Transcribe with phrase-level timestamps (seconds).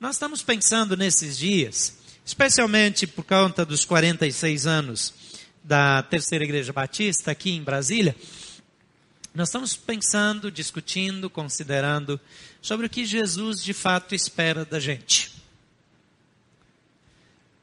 [0.00, 5.12] Nós estamos pensando nesses dias, especialmente por conta dos 46 anos
[5.62, 8.16] da Terceira Igreja Batista aqui em Brasília,
[9.34, 12.18] nós estamos pensando, discutindo, considerando
[12.62, 15.34] sobre o que Jesus de fato espera da gente.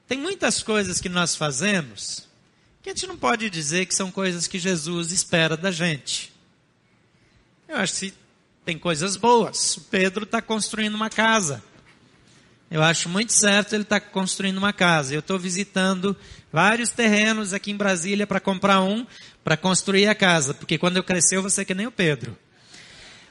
[0.07, 2.27] Tem muitas coisas que nós fazemos
[2.83, 6.31] que a gente não pode dizer que são coisas que Jesus espera da gente.
[7.67, 8.13] Eu acho que
[8.63, 9.77] tem coisas boas.
[9.77, 11.63] O Pedro está construindo uma casa.
[12.69, 15.13] Eu acho muito certo ele estar tá construindo uma casa.
[15.13, 16.15] Eu estou visitando
[16.51, 19.05] vários terrenos aqui em Brasília para comprar um,
[19.43, 20.53] para construir a casa.
[20.53, 22.37] Porque quando eu crescer eu vou ser que nem o Pedro.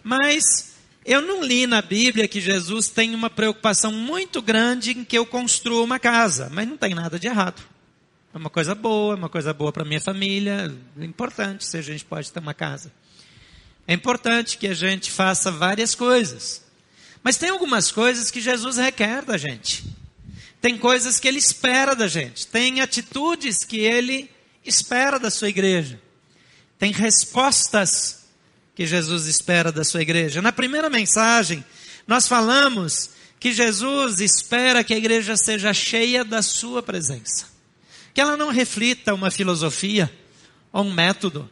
[0.02, 5.18] Mas eu não li na Bíblia que Jesus tem uma preocupação muito grande em que
[5.18, 6.48] eu construa uma casa.
[6.50, 7.62] Mas não tem nada de errado.
[8.32, 10.74] É uma coisa boa, é uma coisa boa para minha família.
[10.98, 12.90] É importante se a gente pode ter uma casa.
[13.86, 16.65] É importante que a gente faça várias coisas.
[17.26, 19.82] Mas tem algumas coisas que Jesus requer da gente.
[20.60, 22.46] Tem coisas que ele espera da gente.
[22.46, 24.30] Tem atitudes que ele
[24.64, 26.00] espera da sua igreja.
[26.78, 28.28] Tem respostas
[28.76, 30.40] que Jesus espera da sua igreja.
[30.40, 31.64] Na primeira mensagem,
[32.06, 37.56] nós falamos que Jesus espera que a igreja seja cheia da sua presença
[38.14, 40.10] que ela não reflita uma filosofia,
[40.72, 41.50] ou um método,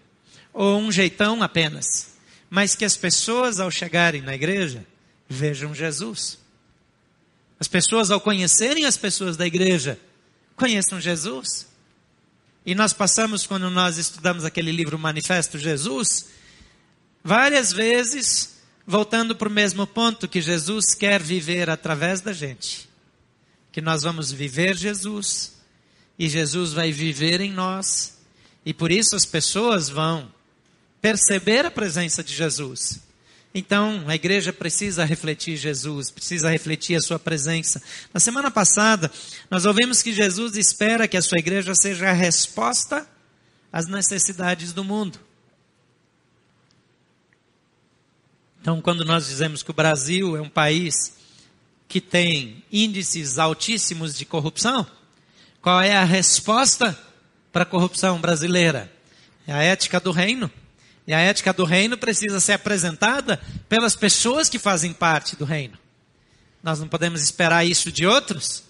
[0.50, 2.16] ou um jeitão apenas,
[2.48, 4.86] mas que as pessoas, ao chegarem na igreja,
[5.28, 6.38] vejam Jesus.
[7.58, 9.98] As pessoas, ao conhecerem as pessoas da igreja,
[10.56, 11.66] conheçam Jesus.
[12.66, 16.26] E nós passamos, quando nós estudamos aquele livro Manifesto Jesus,
[17.22, 18.54] várias vezes
[18.86, 22.88] voltando para o mesmo ponto que Jesus quer viver através da gente.
[23.72, 25.54] Que nós vamos viver Jesus,
[26.18, 28.18] e Jesus vai viver em nós,
[28.64, 30.32] e por isso as pessoas vão
[31.00, 33.00] perceber a presença de Jesus.
[33.56, 37.80] Então, a igreja precisa refletir Jesus, precisa refletir a sua presença.
[38.12, 39.12] Na semana passada,
[39.48, 43.08] nós ouvimos que Jesus espera que a sua igreja seja a resposta
[43.72, 45.20] às necessidades do mundo.
[48.60, 51.16] Então, quando nós dizemos que o Brasil é um país
[51.86, 54.84] que tem índices altíssimos de corrupção,
[55.62, 56.98] qual é a resposta
[57.52, 58.92] para a corrupção brasileira?
[59.46, 60.50] É a ética do reino.
[61.06, 65.78] E a ética do reino precisa ser apresentada pelas pessoas que fazem parte do reino.
[66.62, 68.64] Nós não podemos esperar isso de outros.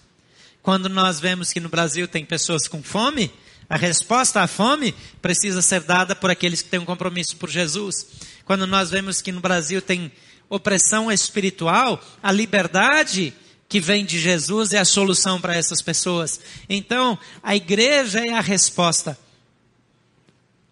[0.61, 3.31] Quando nós vemos que no Brasil tem pessoas com fome,
[3.69, 8.07] a resposta à fome precisa ser dada por aqueles que têm um compromisso por Jesus.
[8.43, 10.11] Quando nós vemos que no Brasil tem
[10.49, 13.33] opressão espiritual, a liberdade
[13.67, 16.39] que vem de Jesus é a solução para essas pessoas.
[16.69, 19.17] Então, a igreja é a resposta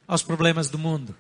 [0.08, 1.16] aos problemas do mundo.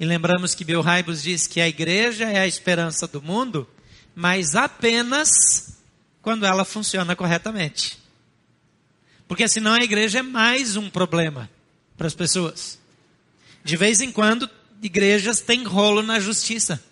[0.00, 3.68] E lembramos que Bill Hybels diz que a igreja é a esperança do mundo,
[4.14, 5.78] mas apenas
[6.22, 7.98] quando ela funciona corretamente.
[9.28, 11.50] Porque senão a igreja é mais um problema
[11.98, 12.78] para as pessoas.
[13.62, 14.48] De vez em quando,
[14.82, 16.82] igrejas têm rolo na justiça.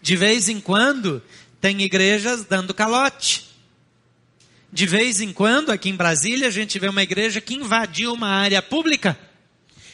[0.00, 1.20] De vez em quando,
[1.60, 3.50] tem igrejas dando calote.
[4.72, 8.28] De vez em quando, aqui em Brasília, a gente vê uma igreja que invadiu uma
[8.28, 9.18] área pública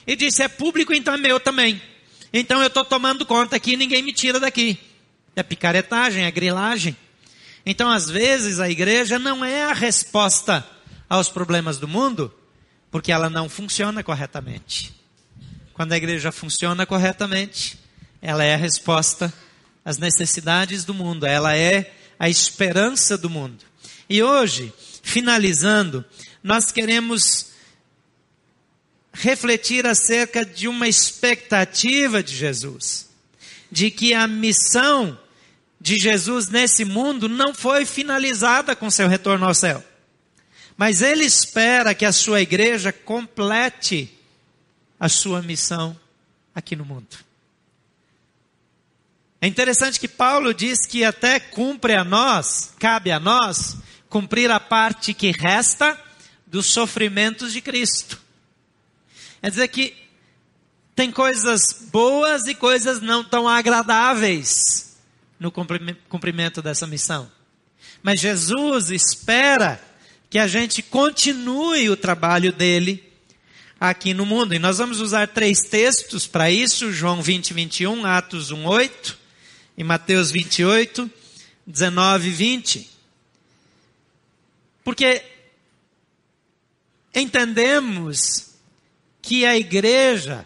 [0.07, 1.81] e disse: é público, então é meu também.
[2.33, 4.79] Então eu estou tomando conta aqui, ninguém me tira daqui.
[5.35, 6.97] É picaretagem, é grilagem.
[7.65, 10.67] Então, às vezes, a igreja não é a resposta
[11.09, 12.33] aos problemas do mundo,
[12.91, 14.95] porque ela não funciona corretamente.
[15.75, 17.79] Quando a igreja funciona corretamente,
[18.23, 19.33] ela é a resposta
[19.85, 23.65] as necessidades do mundo, ela é a esperança do mundo.
[24.09, 26.05] E hoje, finalizando,
[26.43, 27.50] nós queremos
[29.13, 33.09] refletir acerca de uma expectativa de Jesus,
[33.71, 35.19] de que a missão
[35.81, 39.83] de Jesus nesse mundo não foi finalizada com seu retorno ao céu.
[40.77, 44.17] Mas ele espera que a sua igreja complete
[44.99, 45.99] a sua missão
[46.55, 47.17] aqui no mundo.
[49.41, 53.77] É interessante que Paulo diz que até cumpre a nós, cabe a nós,
[54.11, 55.99] cumprir a parte que resta
[56.47, 58.21] dos sofrimentos de Cristo.
[59.41, 59.97] Quer dizer que
[60.95, 64.99] tem coisas boas e coisas não tão agradáveis
[65.39, 67.31] no cumprimento dessa missão.
[68.03, 69.81] Mas Jesus espera
[70.29, 73.11] que a gente continue o trabalho dele
[73.81, 74.55] aqui no mundo.
[74.55, 79.19] E nós vamos usar três textos para isso: João 20, 21, Atos 1, 8
[79.79, 81.11] em Mateus 28,
[81.67, 82.91] 19 e 20.
[84.85, 85.23] Porque
[87.15, 88.50] entendemos
[89.31, 90.45] que a igreja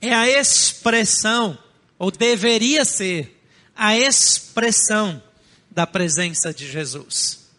[0.00, 1.58] é a expressão,
[1.98, 3.42] ou deveria ser,
[3.74, 5.20] a expressão
[5.68, 7.50] da presença de Jesus.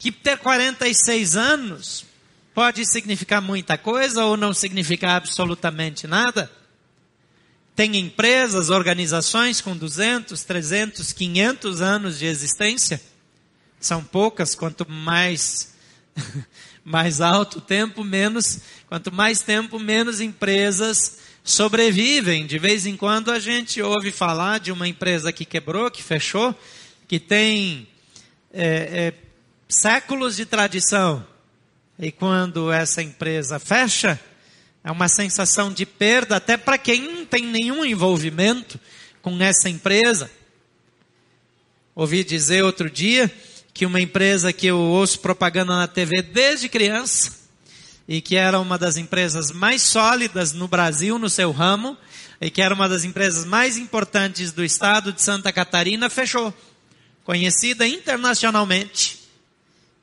[0.00, 2.04] Que ter 46 anos
[2.52, 6.50] pode significar muita coisa ou não significar absolutamente nada.
[7.76, 13.00] Tem empresas, organizações com 200, 300, 500 anos de existência.
[13.78, 15.72] São poucas, quanto mais
[16.84, 22.46] mais alto tempo, menos, quanto mais tempo, menos empresas sobrevivem.
[22.46, 26.54] De vez em quando a gente ouve falar de uma empresa que quebrou, que fechou,
[27.08, 27.88] que tem
[28.52, 29.14] é, é,
[29.68, 31.26] séculos de tradição.
[31.98, 34.20] E quando essa empresa fecha,
[34.82, 38.78] é uma sensação de perda até para quem não tem nenhum envolvimento
[39.22, 40.30] com essa empresa.
[41.94, 43.32] Ouvi dizer outro dia
[43.74, 47.32] que uma empresa que eu ouço propaganda na TV desde criança,
[48.06, 51.96] e que era uma das empresas mais sólidas no Brasil no seu ramo,
[52.40, 56.54] e que era uma das empresas mais importantes do estado de Santa Catarina, fechou.
[57.24, 59.23] Conhecida internacionalmente.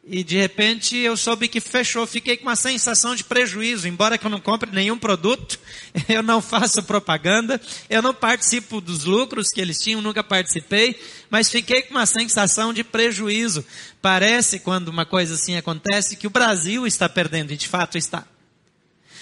[0.04, 4.26] E de repente eu soube que fechou, fiquei com uma sensação de prejuízo, embora que
[4.26, 5.60] eu não compre nenhum produto,
[6.10, 11.00] eu não faço propaganda, eu não participo dos lucros que eles tinham, nunca participei,
[11.30, 13.64] mas fiquei com uma sensação de prejuízo.
[14.02, 18.26] Parece, quando uma coisa assim acontece, que o Brasil está perdendo, e de fato está.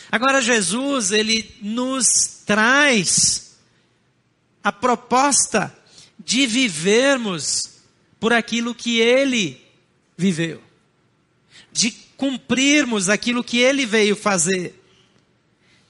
[0.09, 3.57] Agora Jesus, ele nos traz
[4.63, 5.75] a proposta
[6.17, 7.81] de vivermos
[8.17, 9.61] por aquilo que ele
[10.17, 10.68] viveu
[11.71, 14.75] de cumprirmos aquilo que ele veio fazer.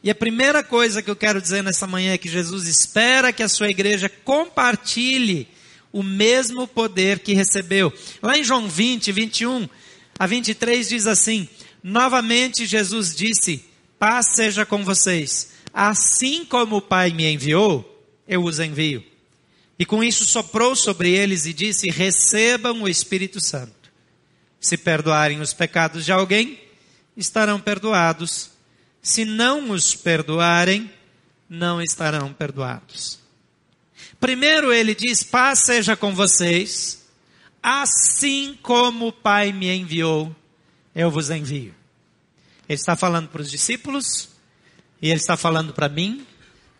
[0.01, 3.43] E a primeira coisa que eu quero dizer nessa manhã é que Jesus espera que
[3.43, 5.47] a sua igreja compartilhe
[5.91, 7.91] o mesmo poder que recebeu.
[8.21, 9.67] Lá em João 20, 21
[10.17, 11.47] a 23 diz assim:
[11.83, 13.65] Novamente Jesus disse:
[13.97, 15.51] Paz seja com vocês.
[15.73, 19.03] Assim como o Pai me enviou, eu os envio.
[19.77, 23.78] E com isso soprou sobre eles e disse: Recebam o Espírito Santo.
[24.59, 26.59] Se perdoarem os pecados de alguém,
[27.15, 28.51] estarão perdoados.
[29.01, 30.91] Se não os perdoarem,
[31.50, 33.19] não estarão perdoados.
[34.19, 37.06] Primeiro ele diz: paz seja com vocês,
[37.63, 40.35] assim como o Pai me enviou,
[40.94, 41.73] eu vos envio.
[42.67, 44.29] Ele está falando para os discípulos,
[45.01, 46.25] e ele está falando para mim,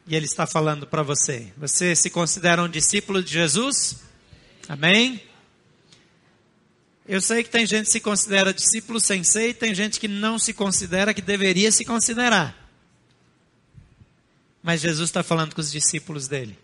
[0.06, 1.52] e ele está falando para você.
[1.58, 4.02] Você se considera um discípulo de Jesus?
[4.68, 5.22] Amém?
[7.12, 10.54] Eu sei que tem gente que se considera discípulo e tem gente que não se
[10.54, 12.56] considera que deveria se considerar.
[14.62, 16.56] Mas Jesus está falando com os discípulos dele.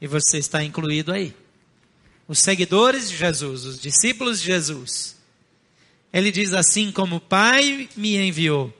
[0.00, 1.34] E você está incluído aí.
[2.28, 5.16] Os seguidores de Jesus, os discípulos de Jesus.
[6.12, 8.72] Ele diz assim: como o Pai me enviou,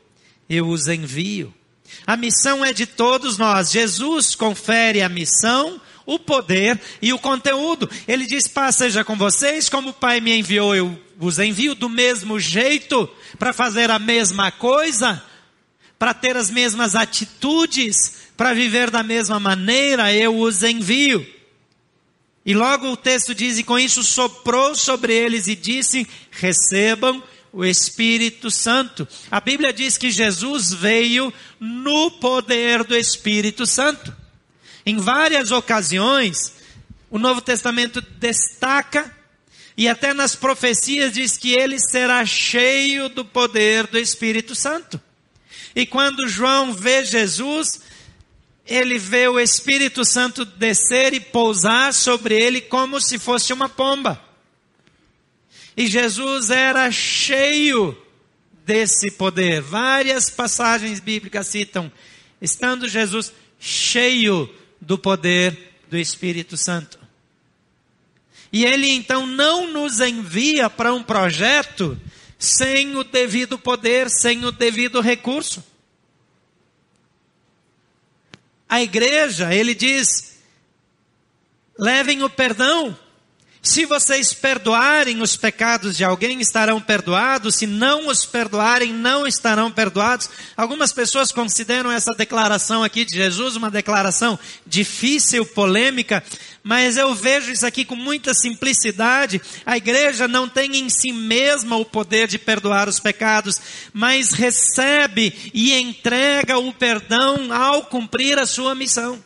[0.48, 1.52] eu os envio.
[2.06, 3.72] A missão é de todos nós.
[3.72, 7.88] Jesus confere a missão o poder e o conteúdo.
[8.06, 11.88] Ele diz: Paz seja com vocês, como o Pai me enviou, eu vos envio do
[11.88, 13.08] mesmo jeito,
[13.38, 15.22] para fazer a mesma coisa,
[15.98, 21.24] para ter as mesmas atitudes, para viver da mesma maneira, eu os envio.
[22.44, 27.22] E logo o texto diz: E com isso soprou sobre eles e disse: Recebam
[27.52, 29.06] o Espírito Santo.
[29.30, 34.19] A Bíblia diz que Jesus veio no poder do Espírito Santo.
[34.84, 36.54] Em várias ocasiões,
[37.10, 39.14] o Novo Testamento destaca
[39.76, 45.00] e até nas profecias diz que ele será cheio do poder do Espírito Santo.
[45.74, 47.80] E quando João vê Jesus,
[48.66, 54.22] ele vê o Espírito Santo descer e pousar sobre ele como se fosse uma pomba.
[55.76, 57.96] E Jesus era cheio
[58.66, 59.62] desse poder.
[59.62, 61.90] Várias passagens bíblicas citam,
[62.40, 64.48] estando Jesus cheio
[64.80, 66.98] do poder do Espírito Santo.
[68.52, 72.00] E ele então não nos envia para um projeto
[72.38, 75.62] sem o devido poder, sem o devido recurso.
[78.68, 80.38] A igreja, ele diz,
[81.78, 82.96] levem o perdão
[83.62, 87.56] se vocês perdoarem os pecados de alguém, estarão perdoados.
[87.56, 90.30] Se não os perdoarem, não estarão perdoados.
[90.56, 96.24] Algumas pessoas consideram essa declaração aqui de Jesus uma declaração difícil, polêmica,
[96.62, 99.42] mas eu vejo isso aqui com muita simplicidade.
[99.66, 103.60] A igreja não tem em si mesma o poder de perdoar os pecados,
[103.92, 109.22] mas recebe e entrega o perdão ao cumprir a sua missão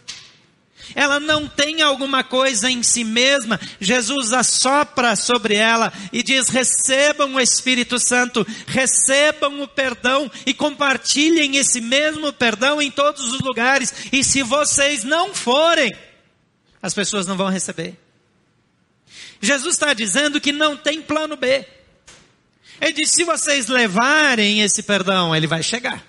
[0.94, 7.34] ela não tem alguma coisa em si mesma, Jesus assopra sobre ela e diz: recebam
[7.34, 13.92] o Espírito Santo, recebam o perdão e compartilhem esse mesmo perdão em todos os lugares.
[14.12, 15.94] E se vocês não forem,
[16.82, 17.98] as pessoas não vão receber.
[19.40, 21.66] Jesus está dizendo que não tem plano B.
[22.80, 26.04] Ele diz: se vocês levarem esse perdão, ele vai chegar.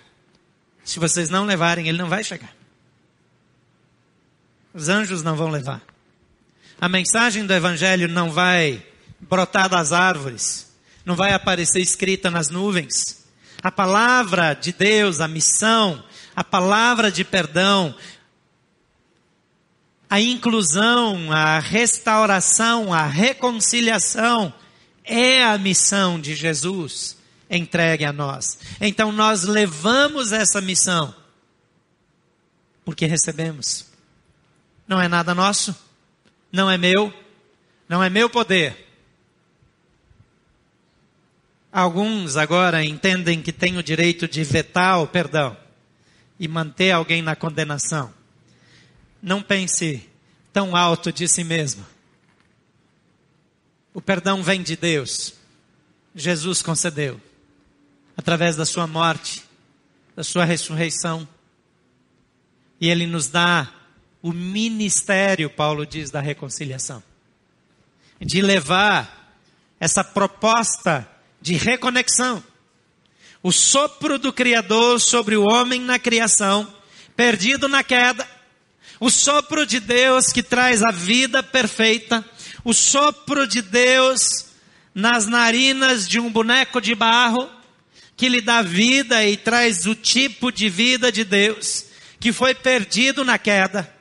[0.83, 2.53] Se vocês não levarem, ele não vai chegar.
[4.75, 5.81] Os anjos não vão levar.
[6.79, 8.85] A mensagem do Evangelho não vai
[9.21, 10.69] brotar das árvores,
[11.05, 13.23] não vai aparecer escrita nas nuvens.
[13.63, 16.03] A palavra de Deus, a missão,
[16.35, 17.95] a palavra de perdão,
[20.09, 24.53] a inclusão, a restauração, a reconciliação
[25.05, 27.17] é a missão de Jesus
[27.49, 28.59] entregue a nós.
[28.81, 31.15] Então nós levamos essa missão
[32.83, 33.94] porque recebemos.
[34.87, 35.75] Não é nada nosso,
[36.51, 37.13] não é meu,
[37.89, 38.85] não é meu poder.
[41.71, 45.57] Alguns agora entendem que têm o direito de vetar o perdão
[46.39, 48.13] e manter alguém na condenação.
[49.21, 50.07] Não pense
[50.53, 51.85] tão alto de si mesmo.
[53.93, 55.33] O perdão vem de Deus.
[56.15, 57.19] Jesus concedeu
[58.15, 59.43] através da sua morte,
[60.15, 61.27] da sua ressurreição.
[62.79, 63.69] E ele nos dá
[64.25, 67.03] o ministério, Paulo diz, da reconciliação.
[68.19, 69.37] De levar
[69.79, 71.07] essa proposta
[71.39, 72.43] de reconexão.
[73.43, 76.67] O sopro do Criador sobre o homem na criação,
[77.15, 78.27] perdido na queda.
[78.99, 82.25] O sopro de Deus que traz a vida perfeita.
[82.63, 84.47] O sopro de Deus
[84.91, 87.47] nas narinas de um boneco de barro
[88.17, 91.85] que lhe dá vida e traz o tipo de vida de Deus
[92.19, 93.94] que foi perdido na queda.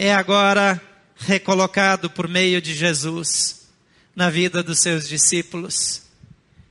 [0.00, 0.80] É agora
[1.16, 3.66] recolocado por meio de Jesus
[4.14, 6.02] na vida dos seus discípulos.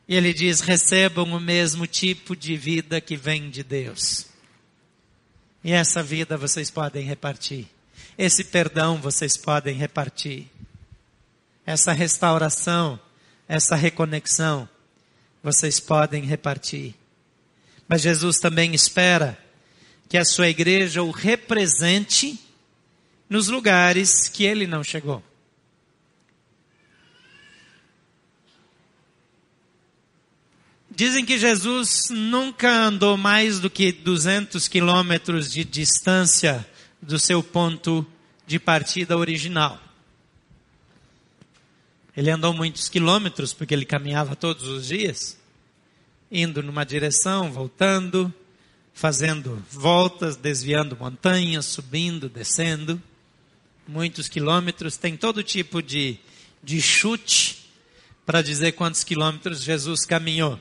[0.07, 4.27] E ele diz: recebam o mesmo tipo de vida que vem de Deus.
[5.61, 7.67] E essa vida vocês podem repartir.
[8.17, 10.47] Esse perdão vocês podem repartir.
[11.65, 12.97] Essa restauração,
[13.45, 14.69] essa reconexão,
[15.43, 16.95] vocês podem repartir.
[17.89, 19.37] Mas Jesus também espera
[20.07, 22.46] que a sua igreja o represente
[23.29, 25.23] nos lugares que ele não chegou.
[30.89, 36.67] Dizem que Jesus nunca andou mais do que 200 quilômetros de distância
[36.99, 38.03] do seu ponto
[38.47, 39.79] de partida original.
[42.15, 45.37] Ele andou muitos quilômetros porque ele caminhava todos os dias,
[46.31, 48.33] indo numa direção, voltando,
[48.91, 52.99] fazendo voltas, desviando montanhas, subindo, descendo.
[53.87, 56.19] Muitos quilômetros, tem todo tipo de,
[56.61, 57.69] de chute
[58.25, 60.59] para dizer quantos quilômetros Jesus caminhou.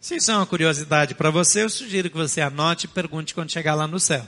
[0.00, 3.50] Se isso é uma curiosidade para você, eu sugiro que você anote e pergunte quando
[3.50, 4.26] chegar lá no céu.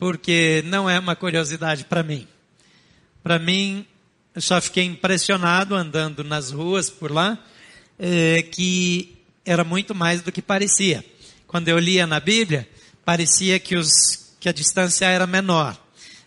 [0.00, 2.26] Porque não é uma curiosidade para mim.
[3.22, 3.86] Para mim,
[4.34, 7.38] eu só fiquei impressionado andando nas ruas por lá,
[7.96, 11.04] é, que era muito mais do que parecia.
[11.46, 12.68] Quando eu lia na Bíblia,
[13.04, 15.78] parecia que, os, que a distância era menor.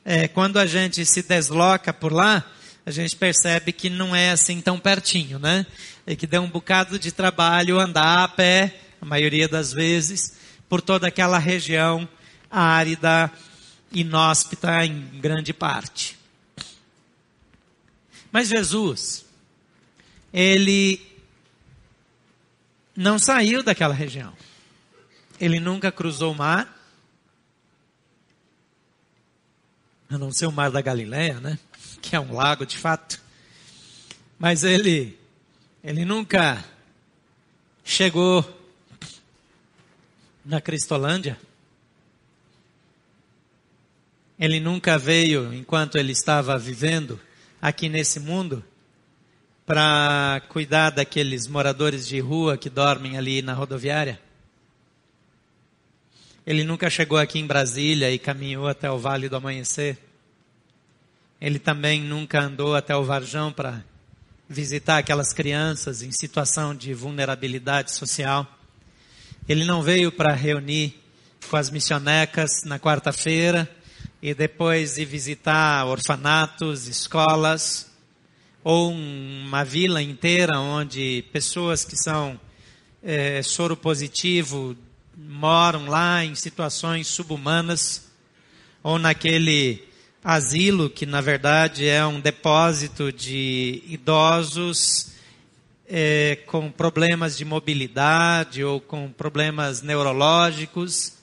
[0.09, 2.49] É, quando a gente se desloca por lá,
[2.85, 5.65] a gente percebe que não é assim tão pertinho, né?
[6.07, 10.37] E que deu um bocado de trabalho andar a pé, a maioria das vezes,
[10.69, 12.07] por toda aquela região
[12.49, 13.29] árida,
[13.91, 16.17] inóspita em grande parte.
[18.31, 19.25] Mas Jesus,
[20.31, 21.05] ele
[22.95, 24.31] não saiu daquela região.
[25.37, 26.76] Ele nunca cruzou o mar,
[30.09, 31.59] a não ser o mar da Galileia, né?
[32.01, 33.21] Que é um lago de fato.
[34.39, 35.17] Mas ele,
[35.83, 36.63] ele nunca
[37.83, 38.45] chegou
[40.45, 41.37] na Cristolândia.
[44.39, 47.19] Ele nunca veio, enquanto ele estava vivendo
[47.61, 48.63] aqui nesse mundo,
[49.65, 54.26] para cuidar daqueles moradores de rua que dormem ali na rodoviária.
[56.47, 59.97] Ele nunca chegou aqui em Brasília e caminhou até o Vale do Amanhecer.
[61.41, 63.83] Ele também nunca andou até o Varjão para
[64.47, 68.47] visitar aquelas crianças em situação de vulnerabilidade social.
[69.45, 70.95] Ele não veio para reunir
[71.49, 73.69] com as missionecas na quarta-feira
[74.21, 77.91] e depois ir visitar orfanatos, escolas,
[78.63, 82.39] ou uma vila inteira onde pessoas que são
[83.03, 84.77] é, soro positivo
[85.17, 88.07] moram lá em situações subhumanas,
[88.83, 89.83] ou naquele
[90.23, 95.13] asilo que na verdade é um depósito de idosos
[95.87, 101.13] é, com problemas de mobilidade ou com problemas neurológicos,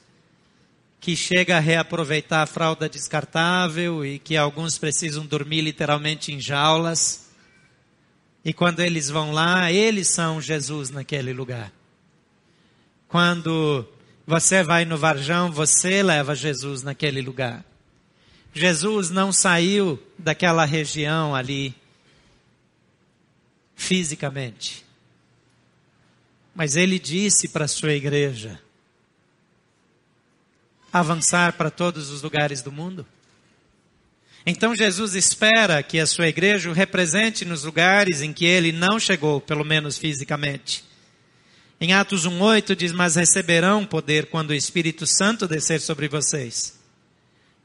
[1.00, 7.28] que chega a reaproveitar a fralda descartável e que alguns precisam dormir literalmente em jaulas.
[8.42, 11.70] E quando eles vão lá, eles são Jesus naquele lugar.
[13.14, 13.86] Quando
[14.26, 17.64] você vai no Varjão, você leva Jesus naquele lugar.
[18.52, 21.72] Jesus não saiu daquela região ali
[23.76, 24.84] fisicamente.
[26.56, 28.60] Mas ele disse para a sua igreja
[30.92, 33.06] avançar para todos os lugares do mundo.
[34.44, 38.98] Então Jesus espera que a sua igreja o represente nos lugares em que ele não
[38.98, 40.82] chegou, pelo menos fisicamente.
[41.80, 46.78] Em Atos 1:8 diz: "Mas receberão poder quando o Espírito Santo descer sobre vocês.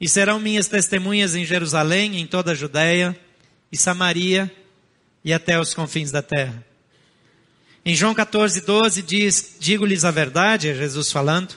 [0.02, 3.18] E serão minhas testemunhas em Jerusalém, em toda a Judéia
[3.72, 4.52] e Samaria
[5.24, 6.66] e até os confins da terra."
[7.86, 11.56] Em João 14:12 diz: "Digo-lhes a verdade", é Jesus falando.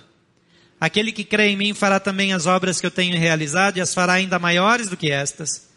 [0.81, 3.95] Aquele que crê em mim fará também as obras que eu tenho realizado e as
[3.95, 5.69] fará ainda maiores do que estas,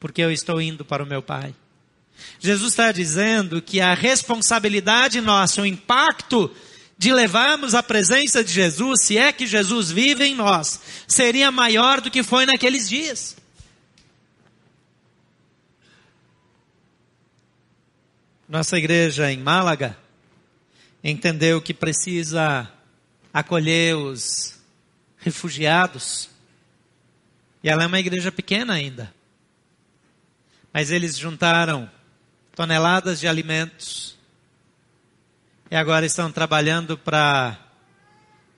[0.00, 1.54] porque eu estou indo para o meu Pai.
[2.38, 6.54] Jesus está dizendo que a responsabilidade nossa, o impacto
[6.96, 12.00] de levarmos a presença de Jesus, se é que Jesus vive em nós, seria maior
[12.00, 13.36] do que foi naqueles dias.
[18.48, 19.96] Nossa igreja em Málaga
[21.02, 22.70] entendeu que precisa
[23.32, 24.58] acolher os
[25.18, 26.30] refugiados.
[27.62, 29.12] E ela é uma igreja pequena ainda.
[30.72, 31.90] Mas eles juntaram
[32.54, 34.16] toneladas de alimentos.
[35.70, 37.58] E agora estão trabalhando para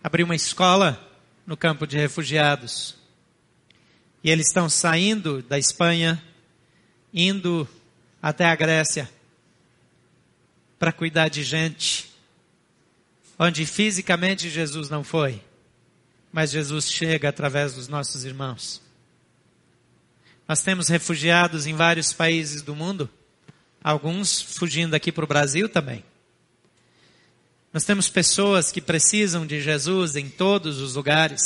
[0.02, 1.00] abrir uma escola
[1.46, 2.96] no campo de refugiados.
[4.22, 6.22] E eles estão saindo da Espanha,
[7.12, 7.68] indo
[8.20, 9.10] até a Grécia
[10.78, 12.10] para cuidar de gente
[13.38, 15.40] onde fisicamente Jesus não foi
[16.36, 18.82] mas Jesus chega através dos nossos irmãos.
[20.46, 23.08] Nós temos refugiados em vários países do mundo,
[23.86, 26.02] alguns fugindo aqui para o Brasil também.
[27.72, 31.40] Nós temos pessoas que precisam de Jesus em todos os lugares.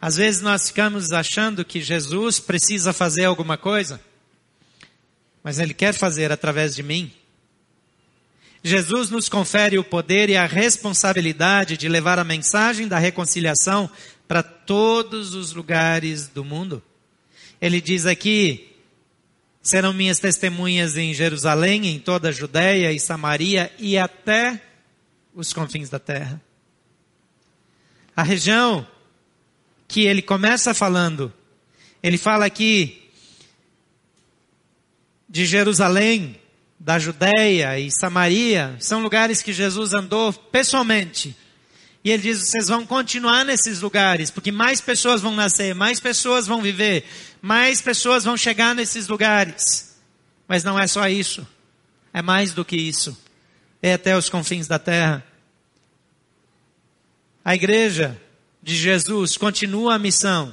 [0.00, 4.00] Às vezes nós ficamos achando que Jesus precisa fazer alguma coisa,
[5.40, 7.12] mas Ele quer fazer através de mim.
[8.64, 13.88] Jesus nos confere o poder e a responsabilidade de levar a mensagem da reconciliação
[14.26, 16.82] para todos os lugares do mundo.
[17.60, 18.70] Ele diz aqui:
[19.62, 24.60] serão minhas testemunhas em Jerusalém, em toda a Judéia e Samaria e até
[25.34, 26.40] os confins da terra.
[28.16, 28.86] A região
[29.86, 31.32] que ele começa falando,
[32.02, 33.10] ele fala aqui
[35.28, 36.36] de Jerusalém,
[36.78, 41.36] da Judéia e Samaria são lugares que Jesus andou pessoalmente.
[42.02, 46.46] E ele diz: vocês vão continuar nesses lugares, porque mais pessoas vão nascer, mais pessoas
[46.46, 47.04] vão viver,
[47.42, 49.96] mais pessoas vão chegar nesses lugares.
[50.48, 51.46] Mas não é só isso.
[52.12, 53.16] É mais do que isso.
[53.82, 55.24] É até os confins da terra.
[57.44, 58.20] A igreja
[58.62, 60.52] de Jesus continua a missão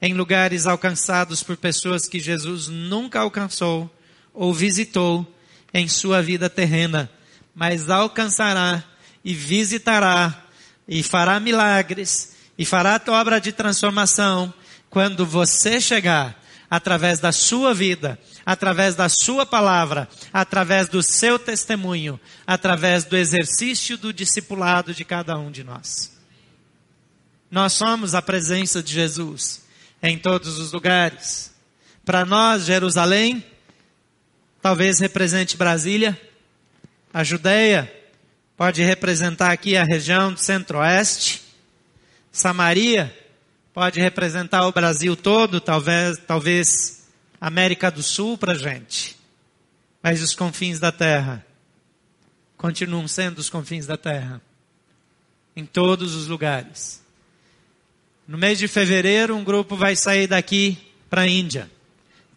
[0.00, 3.90] em lugares alcançados por pessoas que Jesus nunca alcançou
[4.32, 5.26] ou visitou
[5.72, 7.10] em sua vida terrena,
[7.54, 8.84] mas alcançará
[9.24, 10.45] e visitará
[10.88, 14.52] e fará milagres e fará a obra de transformação
[14.88, 22.18] quando você chegar através da sua vida, através da sua palavra, através do seu testemunho,
[22.46, 26.16] através do exercício do discipulado de cada um de nós.
[27.50, 29.64] Nós somos a presença de Jesus
[30.02, 31.54] em todos os lugares.
[32.04, 33.44] Para nós, Jerusalém,
[34.60, 36.20] talvez represente Brasília.
[37.12, 37.92] A Judéia
[38.56, 41.42] pode representar aqui a região do centro-oeste.
[42.32, 43.14] Samaria
[43.74, 47.06] pode representar o Brasil todo, talvez, talvez
[47.40, 49.16] América do Sul para gente.
[50.02, 51.44] Mas os confins da terra
[52.56, 54.40] continuam sendo os confins da terra.
[55.54, 57.02] Em todos os lugares.
[58.26, 60.76] No mês de fevereiro, um grupo vai sair daqui
[61.08, 61.70] para a Índia.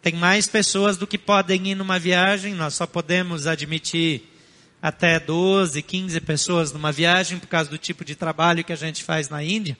[0.00, 4.29] Tem mais pessoas do que podem ir numa viagem, nós só podemos admitir
[4.82, 9.04] até 12, 15 pessoas numa viagem por causa do tipo de trabalho que a gente
[9.04, 9.76] faz na Índia.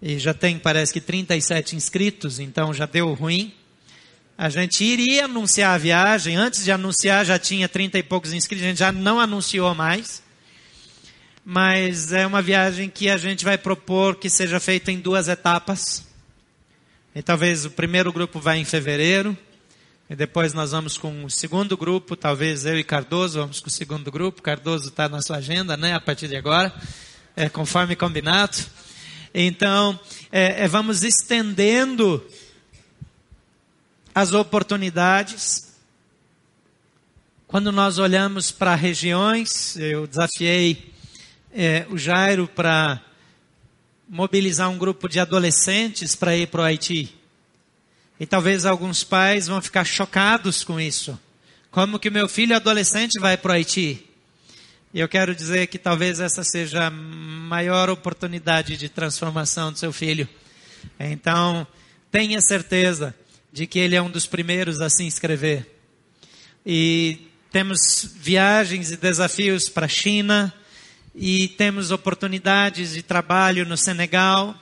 [0.00, 3.54] E já tem, parece que 37 inscritos, então já deu ruim.
[4.36, 8.64] A gente iria anunciar a viagem, antes de anunciar já tinha 30 e poucos inscritos,
[8.64, 10.20] a gente já não anunciou mais.
[11.44, 16.04] Mas é uma viagem que a gente vai propor que seja feita em duas etapas.
[17.14, 19.36] E talvez o primeiro grupo vá em fevereiro.
[20.12, 23.70] E depois nós vamos com o segundo grupo, talvez eu e Cardoso vamos com o
[23.70, 24.42] segundo grupo.
[24.42, 25.94] Cardoso está na sua agenda, né?
[25.94, 26.70] A partir de agora,
[27.34, 28.58] é, conforme combinado.
[29.32, 29.98] Então,
[30.30, 32.22] é, é, vamos estendendo
[34.14, 35.72] as oportunidades.
[37.46, 40.92] Quando nós olhamos para regiões, eu desafiei
[41.54, 43.00] é, o Jairo para
[44.06, 47.21] mobilizar um grupo de adolescentes para ir para o Haiti.
[48.22, 51.18] E talvez alguns pais vão ficar chocados com isso.
[51.72, 54.06] Como que meu filho adolescente vai para o Haiti?
[54.94, 59.92] E eu quero dizer que talvez essa seja a maior oportunidade de transformação do seu
[59.92, 60.28] filho.
[61.00, 61.66] Então,
[62.12, 63.12] tenha certeza
[63.52, 65.66] de que ele é um dos primeiros a se inscrever.
[66.64, 70.54] E temos viagens e desafios para a China,
[71.12, 74.56] e temos oportunidades de trabalho no Senegal,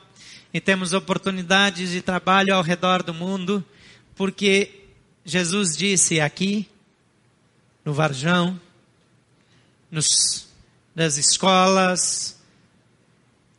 [0.52, 3.64] e temos oportunidades de trabalho ao redor do mundo,
[4.16, 4.84] porque
[5.24, 6.68] Jesus disse aqui,
[7.84, 8.60] no Varjão,
[9.90, 10.48] nos,
[10.94, 12.38] nas escolas,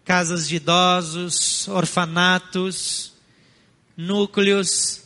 [0.04, 3.14] casas de idosos, orfanatos,
[3.96, 5.04] núcleos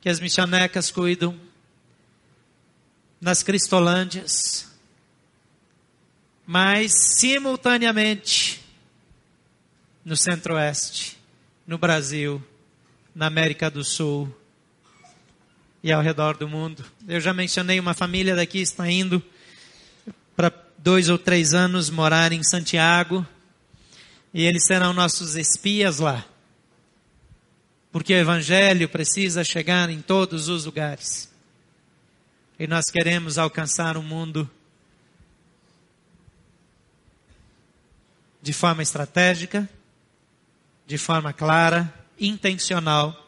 [0.00, 1.38] que as missionecas cuidam,
[3.20, 4.72] nas Cristolândias,
[6.44, 8.61] mas simultaneamente
[10.04, 11.16] no Centro-Oeste,
[11.66, 12.42] no Brasil,
[13.14, 14.34] na América do Sul
[15.82, 16.84] e ao redor do mundo.
[17.06, 19.22] Eu já mencionei uma família daqui está indo
[20.34, 23.26] para dois ou três anos morar em Santiago
[24.32, 26.24] e eles serão nossos espias lá.
[27.90, 31.30] Porque o Evangelho precisa chegar em todos os lugares.
[32.58, 34.50] E nós queremos alcançar o mundo
[38.40, 39.68] de forma estratégica,
[40.92, 43.26] de forma clara, intencional,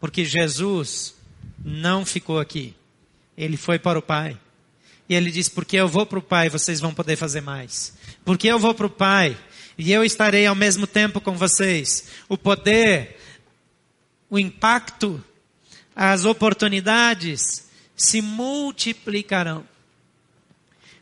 [0.00, 1.14] porque Jesus
[1.64, 2.74] não ficou aqui.
[3.38, 4.36] Ele foi para o Pai.
[5.08, 7.96] E ele disse: Porque eu vou para o Pai, vocês vão poder fazer mais.
[8.24, 9.38] Porque eu vou para o Pai,
[9.78, 12.08] e eu estarei ao mesmo tempo com vocês.
[12.28, 13.16] O poder,
[14.28, 15.22] o impacto,
[15.94, 19.64] as oportunidades se multiplicarão.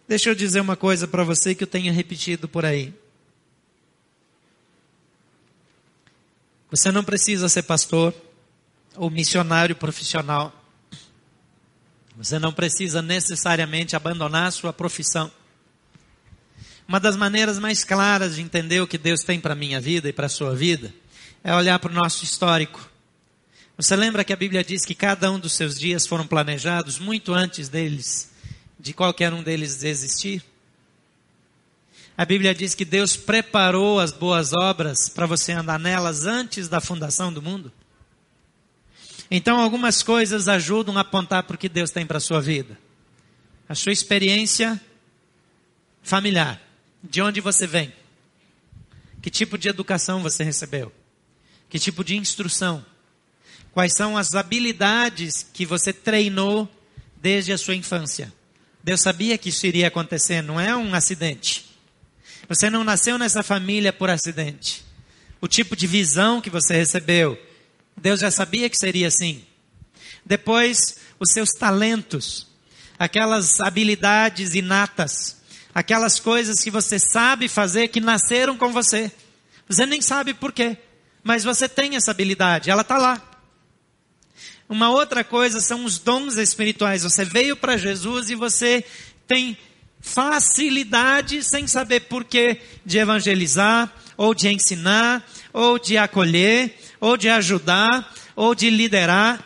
[0.06, 2.92] Deixa eu dizer uma coisa para você que eu tenho repetido por aí.
[6.76, 8.12] Você não precisa ser pastor
[8.96, 10.52] ou missionário profissional.
[12.16, 15.30] Você não precisa necessariamente abandonar sua profissão.
[16.88, 20.08] Uma das maneiras mais claras de entender o que Deus tem para a minha vida
[20.08, 20.92] e para a sua vida
[21.44, 22.90] é olhar para o nosso histórico.
[23.76, 27.32] Você lembra que a Bíblia diz que cada um dos seus dias foram planejados muito
[27.32, 28.32] antes deles,
[28.80, 30.42] de qualquer um deles existir?
[32.16, 36.80] A Bíblia diz que Deus preparou as boas obras para você andar nelas antes da
[36.80, 37.72] fundação do mundo.
[39.28, 42.78] Então, algumas coisas ajudam a apontar para o que Deus tem para a sua vida.
[43.68, 44.80] A sua experiência
[46.02, 46.60] familiar.
[47.02, 47.92] De onde você vem?
[49.20, 50.92] Que tipo de educação você recebeu?
[51.68, 52.84] Que tipo de instrução?
[53.72, 56.70] Quais são as habilidades que você treinou
[57.16, 58.32] desde a sua infância?
[58.84, 61.73] Deus sabia que isso iria acontecer, não é um acidente.
[62.48, 64.84] Você não nasceu nessa família por acidente.
[65.40, 67.38] O tipo de visão que você recebeu,
[67.96, 69.44] Deus já sabia que seria assim.
[70.24, 72.46] Depois, os seus talentos,
[72.98, 75.42] aquelas habilidades inatas,
[75.74, 79.10] aquelas coisas que você sabe fazer que nasceram com você.
[79.68, 80.76] Você nem sabe por quê,
[81.22, 83.22] mas você tem essa habilidade, ela está lá.
[84.68, 87.02] Uma outra coisa são os dons espirituais.
[87.02, 88.84] Você veio para Jesus e você
[89.26, 89.58] tem
[90.04, 98.12] facilidade, sem saber porquê, de evangelizar, ou de ensinar, ou de acolher, ou de ajudar,
[98.36, 99.42] ou de liderar.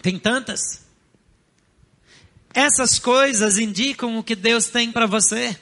[0.00, 0.86] Tem tantas.
[2.54, 5.58] Essas coisas indicam o que Deus tem para você.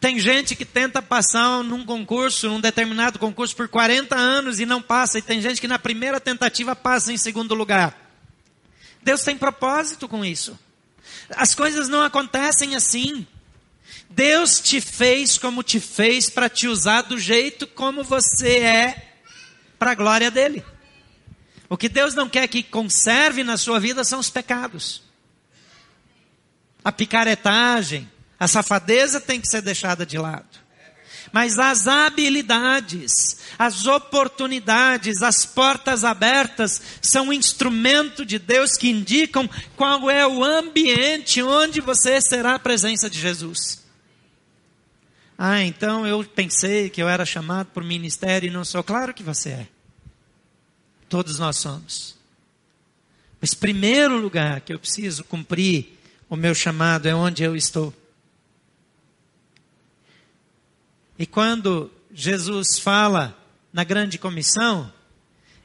[0.00, 4.80] Tem gente que tenta passar num concurso, num determinado concurso por 40 anos e não
[4.80, 8.22] passa, e tem gente que na primeira tentativa passa em segundo lugar.
[9.02, 10.56] Deus tem propósito com isso.
[11.30, 13.26] As coisas não acontecem assim.
[14.08, 19.12] Deus te fez como te fez para te usar do jeito como você é
[19.78, 20.64] para a glória dele.
[21.68, 25.02] O que Deus não quer que conserve na sua vida são os pecados.
[26.84, 30.65] A picaretagem, a safadeza tem que ser deixada de lado.
[31.36, 39.46] Mas as habilidades, as oportunidades, as portas abertas são um instrumento de Deus que indicam
[39.76, 43.84] qual é o ambiente onde você será a presença de Jesus.
[45.36, 48.82] Ah, então eu pensei que eu era chamado por ministério e não sou.
[48.82, 49.68] Claro que você é.
[51.06, 52.16] Todos nós somos.
[53.42, 55.98] Mas primeiro lugar que eu preciso cumprir
[56.30, 57.92] o meu chamado é onde eu estou.
[61.18, 63.36] E quando Jesus fala
[63.72, 64.92] na grande comissão,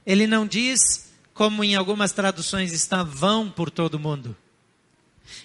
[0.05, 4.35] ele não diz como em algumas traduções está, vão por todo mundo.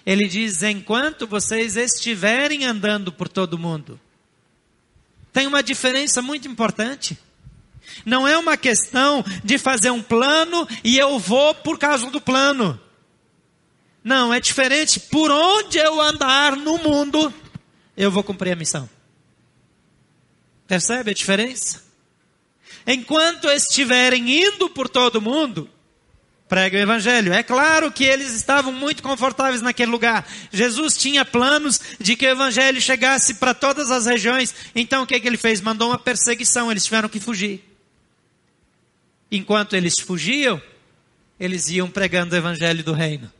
[0.05, 3.99] Ele diz: enquanto vocês estiverem andando por todo mundo.
[5.31, 7.17] Tem uma diferença muito importante.
[8.05, 12.79] Não é uma questão de fazer um plano e eu vou por causa do plano.
[14.03, 14.99] Não, é diferente.
[14.99, 17.33] Por onde eu andar no mundo,
[17.95, 18.89] eu vou cumprir a missão.
[20.67, 21.83] Percebe a diferença?
[22.85, 25.69] Enquanto estiverem indo por todo mundo,
[26.47, 27.33] pregue o evangelho.
[27.33, 30.27] É claro que eles estavam muito confortáveis naquele lugar.
[30.51, 34.53] Jesus tinha planos de que o evangelho chegasse para todas as regiões.
[34.75, 35.61] Então o que, que ele fez?
[35.61, 37.63] Mandou uma perseguição, eles tiveram que fugir.
[39.31, 40.61] Enquanto eles fugiam,
[41.39, 43.31] eles iam pregando o evangelho do reino.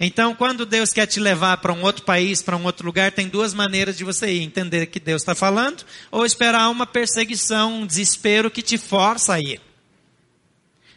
[0.00, 3.28] Então, quando Deus quer te levar para um outro país, para um outro lugar, tem
[3.28, 7.86] duas maneiras de você ir: entender que Deus está falando, ou esperar uma perseguição, um
[7.86, 9.60] desespero que te força a ir.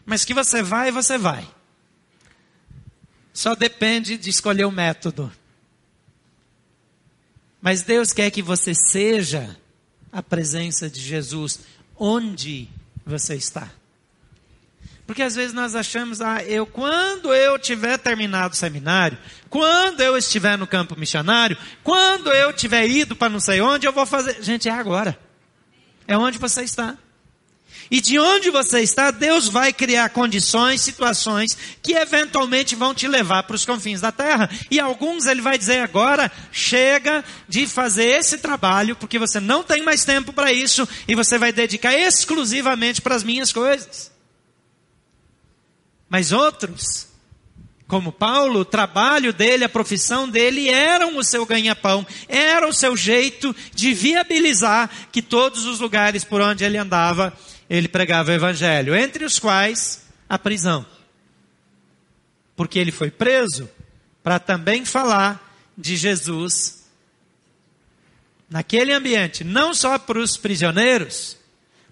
[0.06, 1.48] Mas que você vai, você vai.
[3.34, 5.32] Só depende de escolher o método.
[7.62, 9.58] Mas Deus quer que você seja
[10.12, 11.60] a presença de Jesus
[11.98, 12.70] onde
[13.06, 13.70] você está.
[15.06, 19.18] Porque às vezes nós achamos, ah, eu, quando eu tiver terminado o seminário,
[19.50, 23.94] quando eu estiver no campo missionário, quando eu tiver ido para não sei onde, eu
[23.94, 24.42] vou fazer.
[24.42, 25.18] Gente, é agora.
[26.08, 26.98] É onde você está.
[27.90, 33.44] E de onde você está, Deus vai criar condições, situações que eventualmente vão te levar
[33.44, 34.50] para os confins da terra.
[34.72, 39.84] E alguns ele vai dizer agora, chega de fazer esse trabalho, porque você não tem
[39.84, 44.15] mais tempo para isso e você vai dedicar exclusivamente para as minhas coisas.
[46.10, 47.08] Mas outros,
[47.88, 52.96] como Paulo, o trabalho dele, a profissão dele eram o seu ganha-pão, era o seu
[52.96, 57.34] jeito de viabilizar que todos os lugares por onde ele andava,
[57.70, 60.86] ele pregava o evangelho, entre os quais a prisão.
[62.56, 63.70] Porque ele foi preso
[64.24, 65.42] para também falar
[65.78, 66.86] de Jesus
[68.50, 71.38] naquele ambiente, não só para os prisioneiros,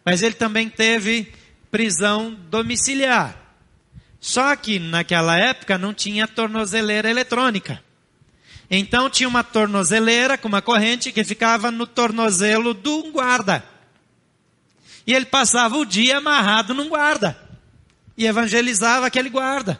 [0.06, 1.32] mas ele também teve
[1.69, 3.42] prisão domiciliar.
[4.23, 7.83] Só que naquela época não tinha tornozeleira eletrônica.
[8.71, 13.62] Então tinha uma tornozeleira com uma corrente que ficava no tornozelo do guarda.
[15.05, 17.38] E ele passava o dia amarrado num guarda.
[18.17, 19.77] E evangelizava aquele guarda.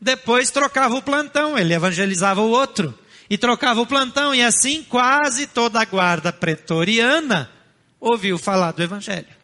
[0.00, 2.98] Depois trocava o plantão, ele evangelizava o outro.
[3.28, 7.50] E trocava o plantão, e assim quase toda a guarda pretoriana
[8.00, 9.41] ouviu falar do evangelho.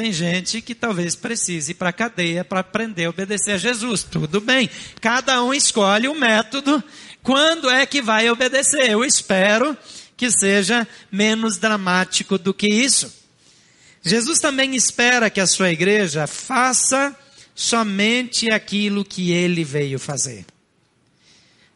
[0.00, 4.02] Tem gente que talvez precise ir para a cadeia para aprender a obedecer a Jesus.
[4.02, 4.70] Tudo bem.
[4.98, 6.82] Cada um escolhe o método.
[7.22, 8.88] Quando é que vai obedecer?
[8.88, 9.76] Eu espero
[10.16, 13.12] que seja menos dramático do que isso.
[14.02, 17.14] Jesus também espera que a sua igreja faça
[17.54, 20.46] somente aquilo que ele veio fazer.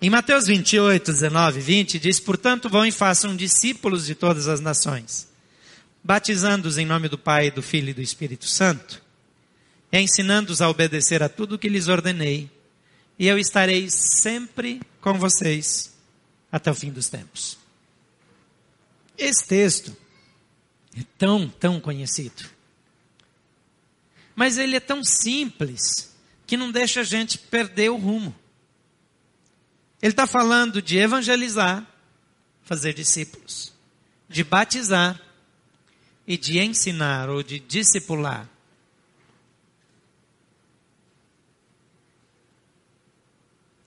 [0.01, 4.61] Em Mateus 28, 19 e 20 diz: Portanto, vão e façam discípulos de todas as
[4.61, 5.34] nações
[6.05, 9.03] batizando-os em nome do Pai, do Filho e do Espírito Santo,
[9.90, 12.51] e ensinando-os a obedecer a tudo o que lhes ordenei,
[13.19, 15.95] e eu estarei sempre com vocês
[16.53, 17.57] até o fim dos tempos.
[19.17, 19.97] Esse texto
[20.95, 22.45] é tão, tão conhecido.
[24.37, 26.14] Mas ele é tão simples
[26.47, 28.35] que não deixa a gente perder o rumo.
[30.03, 31.87] Ele está falando de evangelizar,
[32.62, 33.73] fazer discípulos,
[34.29, 35.24] de batizar,
[36.27, 38.49] e de ensinar ou de discipular.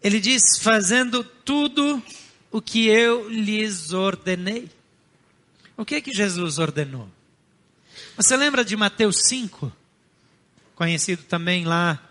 [0.01, 2.01] Ele diz: fazendo tudo
[2.51, 4.69] o que eu lhes ordenei.
[5.75, 7.09] O que é que Jesus ordenou?
[8.15, 9.71] Você lembra de Mateus 5?
[10.75, 12.01] Conhecido também lá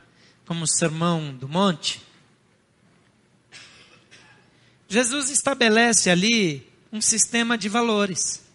[0.44, 2.00] como Sermão do Monte?
[4.88, 8.45] Jesus estabelece ali um sistema de valores.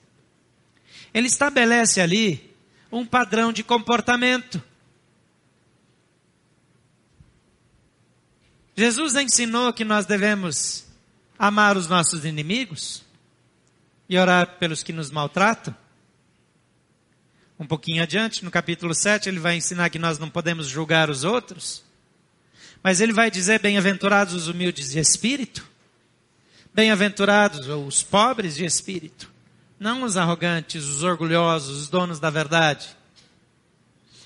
[1.13, 2.51] Ele estabelece ali
[2.91, 4.61] um padrão de comportamento.
[8.75, 10.85] Jesus ensinou que nós devemos
[11.37, 13.03] amar os nossos inimigos
[14.07, 15.75] e orar pelos que nos maltratam.
[17.59, 21.23] Um pouquinho adiante, no capítulo 7, ele vai ensinar que nós não podemos julgar os
[21.23, 21.83] outros.
[22.81, 25.67] Mas ele vai dizer: bem-aventurados os humildes de espírito,
[26.73, 29.31] bem-aventurados os pobres de espírito
[29.81, 32.95] não os arrogantes, os orgulhosos, os donos da verdade.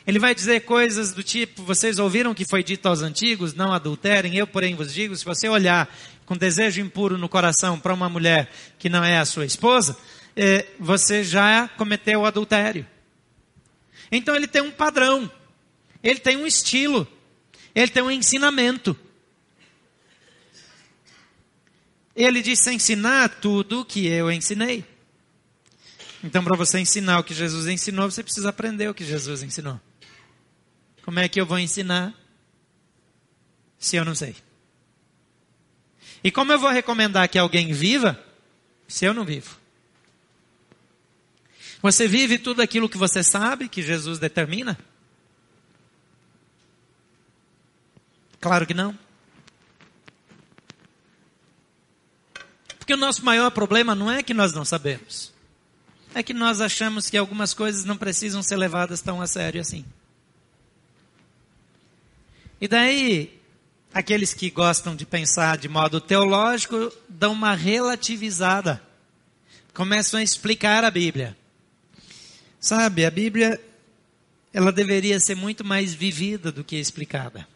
[0.06, 4.36] Ele vai dizer coisas do tipo: vocês ouviram que foi dito aos antigos, não adulterem,
[4.36, 5.89] eu, porém, vos digo: se você olhar
[6.26, 9.98] com desejo impuro no coração para uma mulher que não é a sua esposa,
[10.36, 12.86] eh, você já cometeu o adultério.
[14.12, 15.32] Então ele tem um padrão,
[16.04, 17.08] ele tem um estilo,
[17.74, 18.94] ele tem um ensinamento.
[22.13, 24.84] Ele disse ensinar tudo o que eu ensinei.
[26.26, 29.80] Então, para você ensinar o que Jesus ensinou, você precisa aprender o que Jesus ensinou.
[31.04, 32.16] Como é que eu vou ensinar
[33.78, 34.36] se eu não sei?
[36.24, 38.20] E como eu vou recomendar que alguém viva
[38.88, 39.56] se eu não vivo?
[41.80, 44.80] Você vive tudo aquilo que você sabe que Jesus determina?
[48.42, 48.98] Claro que não.
[52.80, 55.35] Porque o nosso maior problema não é que nós não sabemos.
[56.15, 59.86] É que nós achamos que algumas coisas não precisam ser levadas tão a sério assim.
[62.60, 63.39] E daí,
[63.93, 68.82] aqueles que gostam de pensar de modo teológico dão uma relativizada.
[69.73, 71.38] Começam a explicar a Bíblia.
[72.60, 73.62] Sabe, a Bíblia,
[74.51, 77.47] ela deveria ser muito mais vivida do que explicada.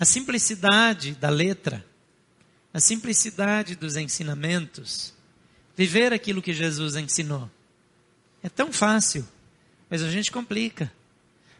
[0.00, 1.84] A simplicidade da letra
[2.76, 5.14] a simplicidade dos ensinamentos,
[5.76, 7.50] viver aquilo que Jesus ensinou.
[8.42, 9.26] É tão fácil,
[9.90, 10.92] mas a gente complica,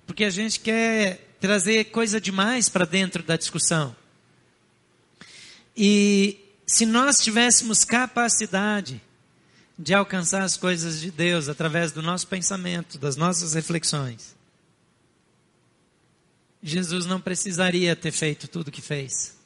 [0.06, 3.94] porque a gente quer trazer coisa demais para dentro da discussão.
[5.76, 9.00] E se nós tivéssemos capacidade
[9.78, 14.34] de alcançar as coisas de Deus através do nosso pensamento, das nossas reflexões,
[16.62, 19.36] Jesus não precisaria ter feito tudo o que fez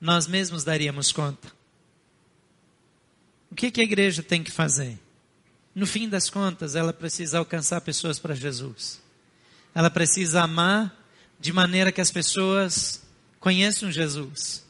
[0.00, 1.57] nós mesmos daríamos conta.
[3.50, 4.98] O que, que a igreja tem que fazer?
[5.74, 9.00] No fim das contas, ela precisa alcançar pessoas para Jesus.
[9.74, 10.94] Ela precisa amar
[11.38, 13.02] de maneira que as pessoas
[13.38, 14.64] conheçam Jesus.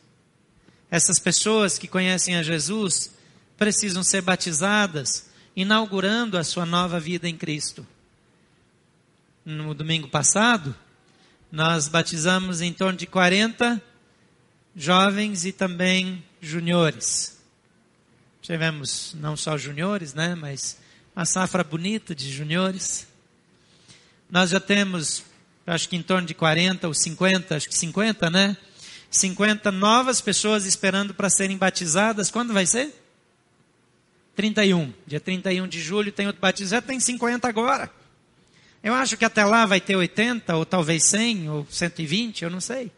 [0.90, 3.12] Essas pessoas que conhecem a Jesus
[3.56, 7.86] precisam ser batizadas, inaugurando a sua nova vida em Cristo.
[9.44, 10.76] No domingo passado,
[11.50, 13.82] nós batizamos em torno de 40
[14.76, 17.37] jovens e também juniores.
[18.48, 20.78] Tivemos não só juniores, né, mas
[21.14, 23.06] uma safra bonita de juniores.
[24.30, 25.22] Nós já temos,
[25.66, 28.56] acho que em torno de 40 ou 50, acho que 50, né?
[29.10, 32.30] 50 novas pessoas esperando para serem batizadas.
[32.30, 32.90] Quando vai ser?
[34.34, 34.94] 31.
[35.06, 36.70] Dia 31 de julho tem outro batismo.
[36.70, 37.92] Já tem 50 agora.
[38.82, 42.62] Eu acho que até lá vai ter 80, ou talvez 100, ou 120, eu não
[42.62, 42.90] sei.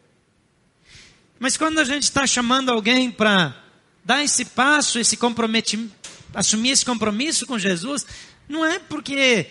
[1.37, 3.60] Mas quando a gente está chamando alguém para
[4.03, 5.93] dar esse passo, esse comprometimento,
[6.33, 8.05] assumir esse compromisso com Jesus,
[8.47, 9.47] não é porque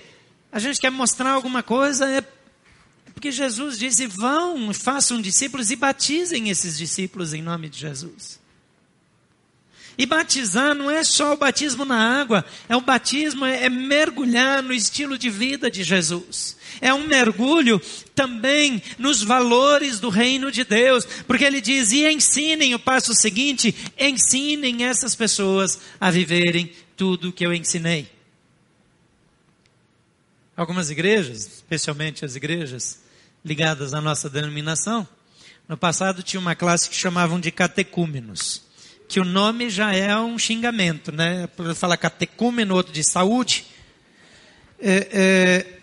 [0.50, 2.24] a gente quer mostrar alguma coisa, é
[3.12, 8.40] porque Jesus disse: vão, façam discípulos e batizem esses discípulos em nome de Jesus.
[10.00, 14.62] E batizar não é só o batismo na água, é o batismo, é, é mergulhar
[14.62, 16.56] no estilo de vida de Jesus.
[16.80, 17.78] É um mergulho
[18.14, 23.76] também nos valores do reino de Deus, porque ele diz: e ensinem o passo seguinte,
[23.98, 28.10] ensinem essas pessoas a viverem tudo o que eu ensinei.
[30.56, 33.02] Algumas igrejas, especialmente as igrejas
[33.44, 35.06] ligadas à nossa denominação,
[35.68, 38.69] no passado tinha uma classe que chamavam de catecúmenos
[39.10, 41.48] que o nome já é um xingamento, né?
[41.48, 43.66] Por falar catecúmeno, outro de saúde.
[44.78, 45.80] É, é,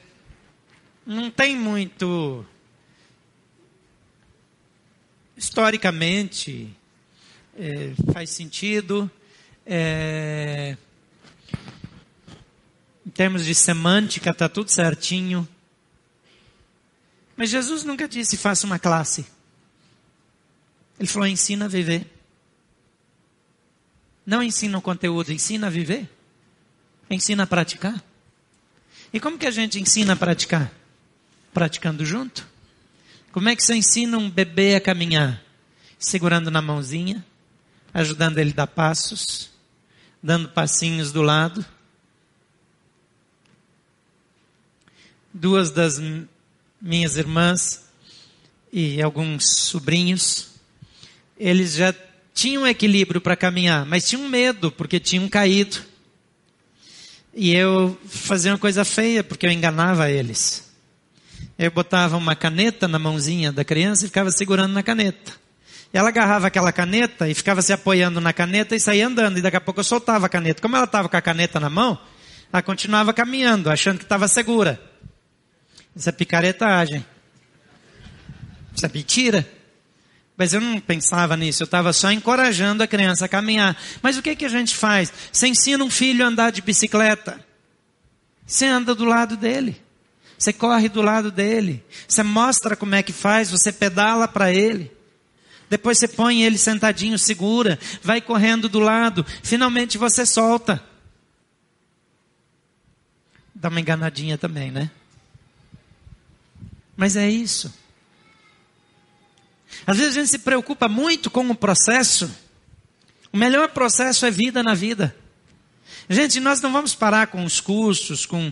[1.06, 2.46] não tem muito.
[5.36, 6.74] Historicamente,
[7.60, 9.12] é, faz sentido.
[9.66, 10.78] É,
[13.06, 15.46] em termos de semântica, está tudo certinho.
[17.36, 19.26] Mas Jesus nunca disse faça uma classe.
[20.98, 22.17] Ele falou ensina a viver.
[24.28, 26.10] Não ensina o conteúdo, ensina a viver.
[27.10, 28.04] Ensina a praticar.
[29.14, 30.70] E como que a gente ensina a praticar?
[31.54, 32.46] Praticando junto.
[33.32, 35.42] Como é que você ensina um bebê a caminhar?
[35.98, 37.26] Segurando na mãozinha,
[37.94, 39.50] ajudando ele a dar passos,
[40.22, 41.66] dando passinhos do lado.
[45.34, 46.02] Duas das
[46.82, 47.86] minhas irmãs
[48.74, 50.50] e alguns sobrinhos,
[51.40, 51.94] eles já
[52.38, 55.80] tinham equilíbrio para caminhar, mas tinham medo porque tinham caído.
[57.34, 60.72] E eu fazia uma coisa feia porque eu enganava eles.
[61.58, 65.34] Eu botava uma caneta na mãozinha da criança e ficava segurando na caneta.
[65.92, 69.40] Ela agarrava aquela caneta e ficava se apoiando na caneta e saía andando.
[69.40, 70.62] E daqui a pouco eu soltava a caneta.
[70.62, 71.98] Como ela estava com a caneta na mão,
[72.54, 74.80] ela continuava caminhando, achando que estava segura.
[75.96, 77.04] Isso é picaretagem.
[78.76, 79.57] Isso é mentira.
[80.38, 83.76] Mas eu não pensava nisso, eu estava só encorajando a criança a caminhar.
[84.04, 85.12] Mas o que, que a gente faz?
[85.32, 87.44] Você ensina um filho a andar de bicicleta.
[88.46, 89.82] Você anda do lado dele.
[90.38, 91.84] Você corre do lado dele.
[92.08, 94.92] Você mostra como é que faz, você pedala para ele.
[95.70, 99.26] Depois você põe ele sentadinho, segura, vai correndo do lado.
[99.44, 100.82] Finalmente você solta.
[103.56, 104.92] Dá uma enganadinha também, né?
[106.96, 107.74] Mas é isso.
[109.86, 112.30] Às vezes a gente se preocupa muito com o processo.
[113.32, 115.16] O melhor processo é vida na vida.
[116.10, 118.52] Gente, nós não vamos parar com os cursos, com,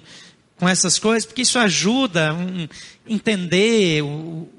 [0.57, 2.67] com essas coisas, porque isso ajuda a um,
[3.07, 4.49] entender o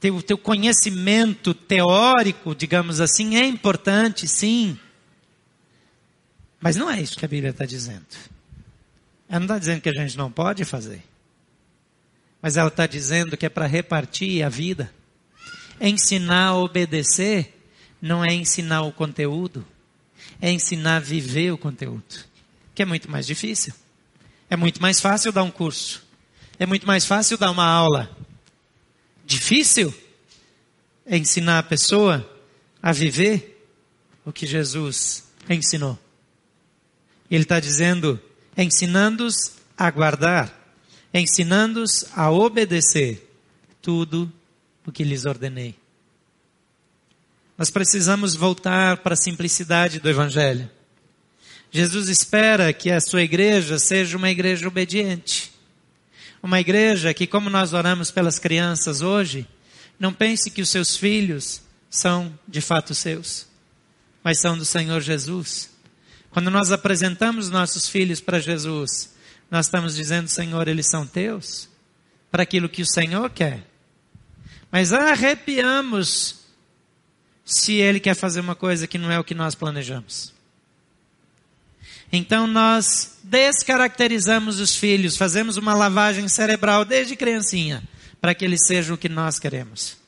[0.00, 4.76] teu, teu conhecimento teórico, digamos assim, é importante, sim.
[6.60, 8.06] Mas não é isso que a Bíblia está dizendo.
[9.28, 11.02] Ela não está dizendo que a gente não pode fazer.
[12.40, 14.92] Mas ela está dizendo que é para repartir a vida.
[15.82, 17.60] Ensinar a obedecer
[18.00, 19.66] não é ensinar o conteúdo,
[20.40, 22.24] é ensinar a viver o conteúdo,
[22.74, 23.74] que é muito mais difícil.
[24.48, 26.06] É muito mais fácil dar um curso,
[26.58, 28.16] é muito mais fácil dar uma aula.
[29.26, 29.92] Difícil
[31.04, 32.28] é ensinar a pessoa
[32.82, 33.66] a viver
[34.24, 35.98] o que Jesus ensinou.
[37.30, 38.20] Ele está dizendo,
[38.56, 40.62] ensinando-os a guardar
[41.12, 43.28] ensinando-os a obedecer
[43.80, 44.32] tudo
[44.86, 45.74] o que lhes ordenei.
[47.56, 50.68] Nós precisamos voltar para a simplicidade do Evangelho.
[51.70, 55.52] Jesus espera que a sua igreja seja uma igreja obediente.
[56.42, 59.46] Uma igreja que, como nós oramos pelas crianças hoje,
[59.98, 63.46] não pense que os seus filhos são de fato seus,
[64.24, 65.70] mas são do Senhor Jesus.
[66.30, 69.14] Quando nós apresentamos nossos filhos para Jesus,
[69.50, 71.68] nós estamos dizendo, Senhor, eles são teus,
[72.30, 73.71] para aquilo que o Senhor quer.
[74.72, 76.36] Mas arrepiamos
[77.44, 80.32] se ele quer fazer uma coisa que não é o que nós planejamos.
[82.10, 87.82] Então nós descaracterizamos os filhos, fazemos uma lavagem cerebral desde criancinha,
[88.18, 89.98] para que eles sejam o que nós queremos.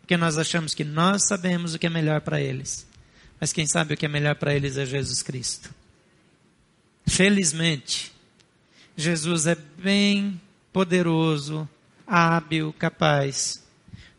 [0.00, 2.86] Porque nós achamos que nós sabemos o que é melhor para eles.
[3.38, 5.74] Mas quem sabe o que é melhor para eles é Jesus Cristo.
[7.06, 8.12] Felizmente,
[8.96, 10.40] Jesus é bem
[10.72, 11.68] poderoso,
[12.06, 13.60] hábil, capaz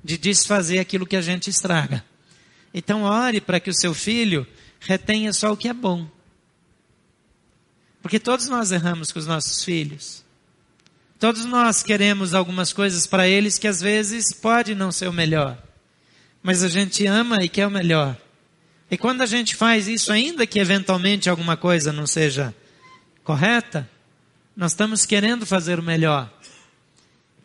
[0.03, 2.03] de desfazer aquilo que a gente estraga.
[2.73, 4.47] Então, ore para que o seu filho
[4.79, 6.07] retenha só o que é bom.
[8.01, 10.23] Porque todos nós erramos com os nossos filhos.
[11.19, 15.61] Todos nós queremos algumas coisas para eles que às vezes pode não ser o melhor.
[16.41, 18.17] Mas a gente ama e quer o melhor.
[18.89, 22.53] E quando a gente faz isso, ainda que eventualmente alguma coisa não seja
[23.23, 23.87] correta,
[24.55, 26.31] nós estamos querendo fazer o melhor.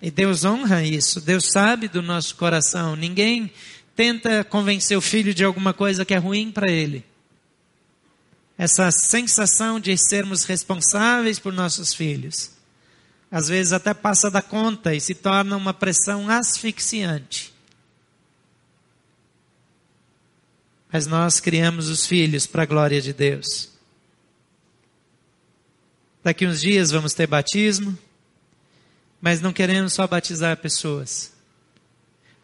[0.00, 1.20] E Deus honra isso.
[1.20, 2.94] Deus sabe do nosso coração.
[2.96, 3.50] Ninguém
[3.94, 7.04] tenta convencer o filho de alguma coisa que é ruim para ele.
[8.58, 12.50] Essa sensação de sermos responsáveis por nossos filhos,
[13.30, 17.52] às vezes até passa da conta e se torna uma pressão asfixiante.
[20.90, 23.70] Mas nós criamos os filhos para a glória de Deus.
[26.24, 27.96] Daqui uns dias vamos ter batismo,
[29.20, 31.36] mas não queremos só batizar pessoas.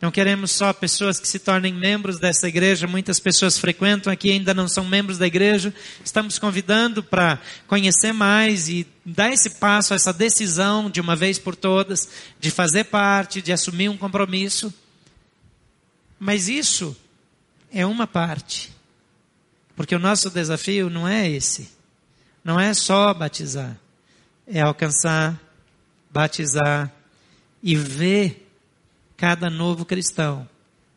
[0.02, 2.88] Não queremos só pessoas que se tornem membros dessa igreja.
[2.88, 5.72] Muitas pessoas frequentam aqui ainda não são membros da igreja.
[6.04, 11.54] Estamos convidando para conhecer mais e dar esse passo, essa decisão de uma vez por
[11.54, 12.08] todas,
[12.40, 14.74] de fazer parte, de assumir um compromisso.
[16.18, 16.96] Mas isso
[17.72, 18.72] é uma parte.
[19.76, 21.70] Porque o nosso desafio não é esse.
[22.44, 23.78] Não é só batizar,
[24.48, 25.40] é alcançar,
[26.12, 26.92] batizar
[27.62, 28.48] e ver
[29.16, 30.48] cada novo cristão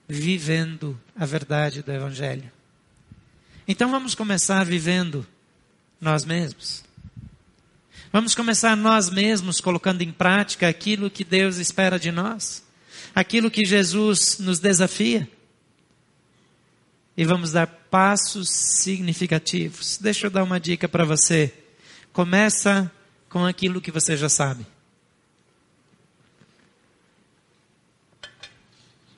[0.07, 2.51] vivendo a verdade do Evangelho.
[3.67, 5.25] Então vamos começar vivendo
[5.99, 6.83] nós mesmos.
[8.11, 12.63] Vamos começar nós mesmos colocando em prática aquilo que Deus espera de nós,
[13.13, 15.27] aquilo que Jesus nos desafia
[17.17, 19.97] e vamos dar passos significativos.
[19.97, 21.53] Deixa eu dar uma dica para você.
[22.11, 22.91] Começa
[23.29, 24.65] com aquilo que você já sabe.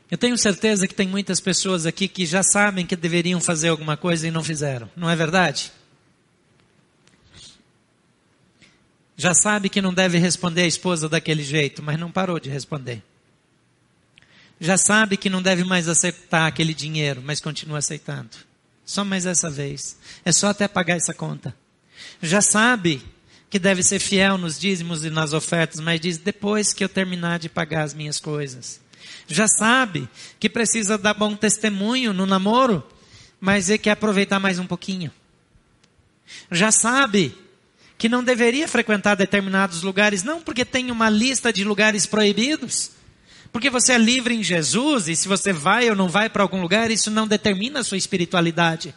[0.10, 3.98] Eu tenho certeza que tem muitas pessoas aqui que já sabem que deveriam fazer alguma
[3.98, 4.90] coisa e não fizeram.
[4.96, 5.72] Não é verdade?
[9.18, 13.04] Já sabe que não deve responder a esposa daquele jeito, mas não parou de responder
[14.60, 18.30] já sabe que não deve mais aceitar aquele dinheiro, mas continua aceitando.
[18.86, 19.98] Só mais essa vez.
[20.26, 21.56] É só até pagar essa conta.
[22.22, 23.04] Já sabe
[23.50, 27.40] que deve ser fiel nos dízimos e nas ofertas, mas diz depois que eu terminar
[27.40, 28.80] de pagar as minhas coisas.
[29.28, 32.84] Já sabe que precisa dar bom testemunho no namoro,
[33.40, 35.12] mas ele quer aproveitar mais um pouquinho.
[36.52, 37.36] Já sabe
[37.98, 42.92] que não deveria frequentar determinados lugares, não porque tem uma lista de lugares proibidos,
[43.52, 46.62] porque você é livre em Jesus e se você vai ou não vai para algum
[46.62, 48.94] lugar, isso não determina a sua espiritualidade.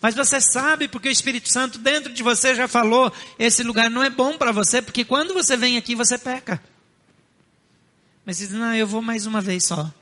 [0.00, 4.02] Mas você sabe porque o Espírito Santo dentro de você já falou: esse lugar não
[4.02, 6.60] é bom para você, porque quando você vem aqui você peca.
[8.24, 9.92] Mas diz: não, eu vou mais uma vez só.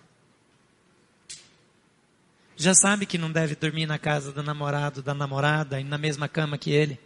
[2.56, 6.28] Já sabe que não deve dormir na casa do namorado, da namorada, e na mesma
[6.28, 7.00] cama que ele.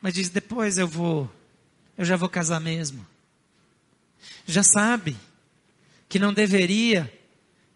[0.00, 1.30] Mas diz: depois eu vou,
[1.98, 3.04] eu já vou casar mesmo
[4.46, 5.16] já sabe
[6.08, 7.12] que não deveria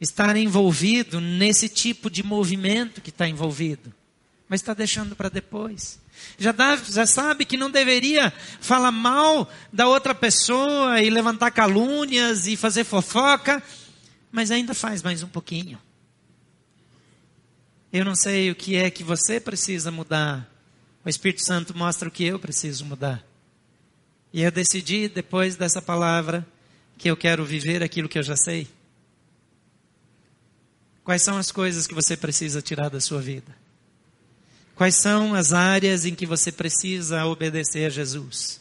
[0.00, 3.92] estar envolvido nesse tipo de movimento que está envolvido,
[4.48, 6.00] mas está deixando para depois.
[6.38, 12.46] Já, dá, já sabe que não deveria falar mal da outra pessoa e levantar calúnias
[12.46, 13.62] e fazer fofoca,
[14.32, 15.78] mas ainda faz mais um pouquinho.
[17.92, 20.50] Eu não sei o que é que você precisa mudar.
[21.04, 23.24] O Espírito Santo mostra o que eu preciso mudar.
[24.32, 26.46] E eu decidi, depois dessa palavra,
[26.98, 28.68] que eu quero viver aquilo que eu já sei?
[31.02, 33.56] Quais são as coisas que você precisa tirar da sua vida?
[34.78, 38.60] Quais são as áreas em que você precisa obedecer a Jesus?